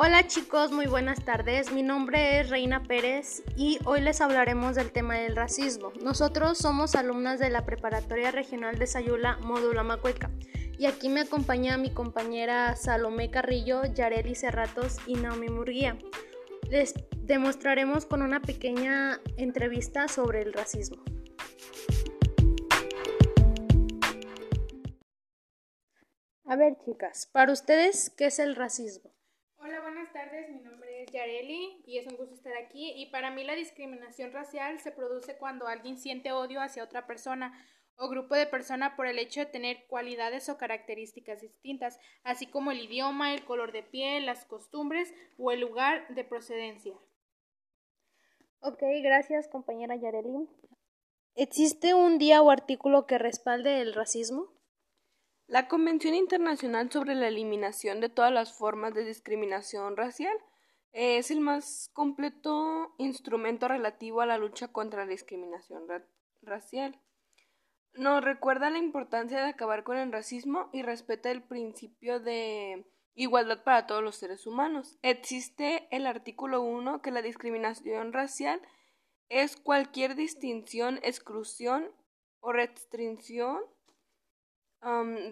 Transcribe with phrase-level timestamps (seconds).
[0.00, 1.72] Hola chicos, muy buenas tardes.
[1.72, 5.92] Mi nombre es Reina Pérez y hoy les hablaremos del tema del racismo.
[6.00, 10.30] Nosotros somos alumnas de la Preparatoria Regional de Sayula, módulo Macueca.
[10.78, 15.98] Y aquí me acompaña mi compañera Salomé Carrillo, Yareli Cerratos y Naomi Murguía.
[16.70, 21.02] Les demostraremos con una pequeña entrevista sobre el racismo.
[26.44, 29.17] A ver, chicas, para ustedes, ¿qué es el racismo?
[29.60, 30.48] Hola, buenas tardes.
[30.50, 32.92] Mi nombre es Yareli y es un gusto estar aquí.
[32.94, 37.52] Y para mí la discriminación racial se produce cuando alguien siente odio hacia otra persona
[37.96, 42.70] o grupo de personas por el hecho de tener cualidades o características distintas, así como
[42.70, 46.94] el idioma, el color de piel, las costumbres o el lugar de procedencia.
[48.60, 50.48] Ok, gracias compañera Yareli.
[51.34, 54.57] ¿Existe un día o artículo que respalde el racismo?
[55.48, 60.36] La Convención Internacional sobre la Eliminación de todas las formas de discriminación racial
[60.92, 65.86] es el más completo instrumento relativo a la lucha contra la discriminación
[66.42, 67.00] racial.
[67.94, 72.84] Nos recuerda la importancia de acabar con el racismo y respeta el principio de
[73.14, 74.98] igualdad para todos los seres humanos.
[75.00, 78.60] Existe el artículo 1 que la discriminación racial
[79.30, 81.90] es cualquier distinción, exclusión
[82.40, 83.62] o restricción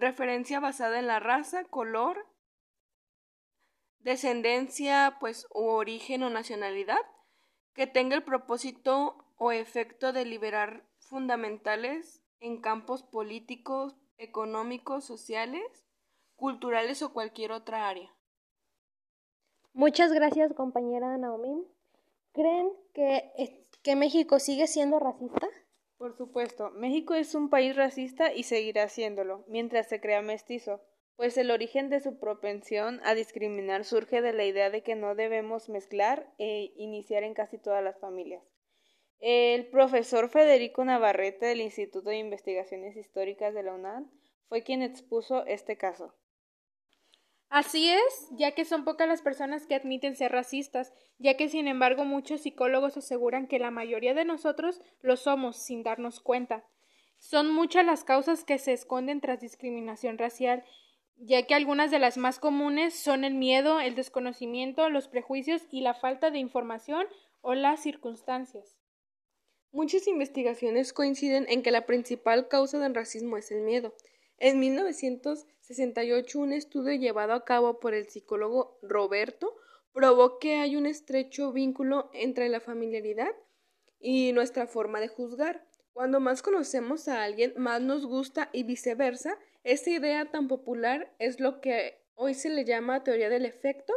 [0.00, 2.26] referencia basada en la raza, color,
[4.00, 7.00] descendencia, pues, u origen o nacionalidad,
[7.72, 15.86] que tenga el propósito o efecto de liberar fundamentales en campos políticos, económicos, sociales,
[16.36, 18.10] culturales o cualquier otra área.
[19.72, 21.66] Muchas gracias, compañera Naomi.
[22.32, 25.48] ¿Creen que, que México sigue siendo racista?
[25.98, 30.82] Por supuesto, México es un país racista y seguirá siéndolo, mientras se crea mestizo,
[31.16, 35.14] pues el origen de su propensión a discriminar surge de la idea de que no
[35.14, 38.44] debemos mezclar e iniciar en casi todas las familias.
[39.18, 44.10] El profesor Federico Navarrete del Instituto de Investigaciones Históricas de la UNAM
[44.48, 46.14] fue quien expuso este caso.
[47.48, 51.68] Así es, ya que son pocas las personas que admiten ser racistas, ya que sin
[51.68, 56.64] embargo muchos psicólogos aseguran que la mayoría de nosotros lo somos sin darnos cuenta.
[57.18, 60.64] Son muchas las causas que se esconden tras discriminación racial,
[61.16, 65.80] ya que algunas de las más comunes son el miedo, el desconocimiento, los prejuicios y
[65.80, 67.06] la falta de información
[67.40, 68.76] o las circunstancias.
[69.72, 73.94] Muchas investigaciones coinciden en que la principal causa del racismo es el miedo.
[74.38, 79.56] En 1968, un estudio llevado a cabo por el psicólogo Roberto
[79.92, 83.34] probó que hay un estrecho vínculo entre la familiaridad
[83.98, 85.66] y nuestra forma de juzgar.
[85.94, 89.38] Cuando más conocemos a alguien, más nos gusta y viceversa.
[89.64, 93.94] Esta idea tan popular es lo que hoy se le llama teoría del efecto,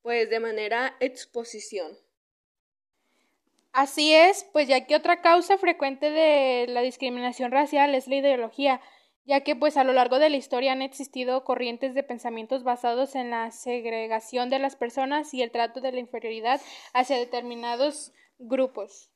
[0.00, 1.98] pues de manera exposición.
[3.72, 8.80] Así es, pues ya que otra causa frecuente de la discriminación racial es la ideología
[9.26, 13.14] ya que pues a lo largo de la historia han existido corrientes de pensamientos basados
[13.16, 16.60] en la segregación de las personas y el trato de la inferioridad
[16.94, 19.10] hacia determinados grupos.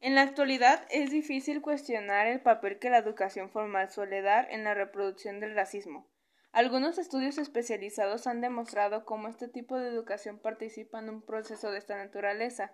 [0.00, 4.64] En la actualidad es difícil cuestionar el papel que la educación formal suele dar en
[4.64, 6.08] la reproducción del racismo.
[6.50, 11.78] Algunos estudios especializados han demostrado cómo este tipo de educación participa en un proceso de
[11.78, 12.72] esta naturaleza,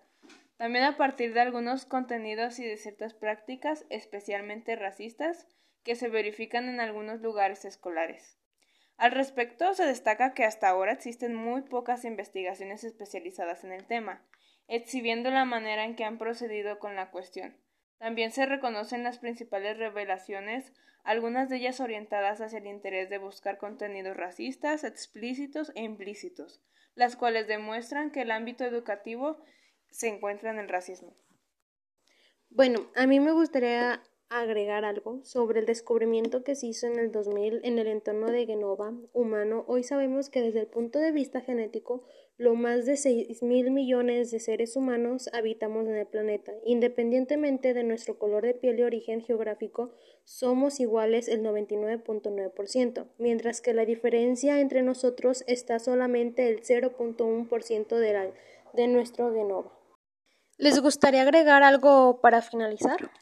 [0.59, 5.47] también a partir de algunos contenidos y de ciertas prácticas, especialmente racistas,
[5.85, 8.37] que se verifican en algunos lugares escolares.
[8.97, 14.27] Al respecto, se destaca que hasta ahora existen muy pocas investigaciones especializadas en el tema,
[14.67, 17.57] exhibiendo la manera en que han procedido con la cuestión.
[17.99, 20.73] También se reconocen las principales revelaciones,
[21.05, 26.61] algunas de ellas orientadas hacia el interés de buscar contenidos racistas, explícitos e implícitos,
[26.97, 29.39] las cuales demuestran que el ámbito educativo
[29.91, 31.17] se encuentra en el racismo.
[32.51, 37.11] Bueno, a mí me gustaría agregar algo sobre el descubrimiento que se hizo en el
[37.11, 39.65] 2000 en el entorno de Genova humano.
[39.67, 42.05] Hoy sabemos que desde el punto de vista genético,
[42.37, 46.53] lo más de 6 mil millones de seres humanos habitamos en el planeta.
[46.65, 49.95] Independientemente de nuestro color de piel y origen geográfico,
[50.25, 58.33] somos iguales el 99.9%, mientras que la diferencia entre nosotros está solamente el 0.1% de,
[58.75, 59.78] de nuestro genoma.
[60.59, 63.13] ¿Les gustaría agregar algo para finalizar?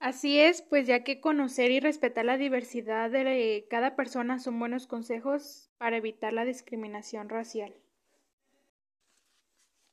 [0.00, 4.86] Así es, pues ya que conocer y respetar la diversidad de cada persona son buenos
[4.86, 7.74] consejos para evitar la discriminación racial.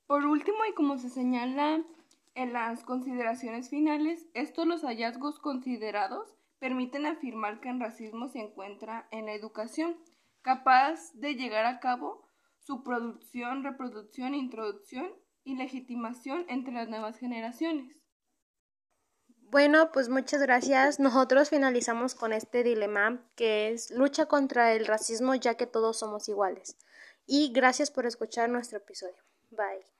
[0.07, 1.83] Por último, y como se señala
[2.33, 9.09] en las consideraciones finales, estos los hallazgos considerados permiten afirmar que el racismo se encuentra
[9.11, 9.97] en la educación,
[10.41, 15.11] capaz de llegar a cabo su producción, reproducción, introducción
[15.45, 17.95] y legitimación entre las nuevas generaciones.
[19.49, 20.99] Bueno, pues muchas gracias.
[20.99, 26.27] Nosotros finalizamos con este dilema que es lucha contra el racismo ya que todos somos
[26.27, 26.75] iguales.
[27.25, 29.23] Y gracias por escuchar nuestro episodio.
[29.51, 29.94] Bye.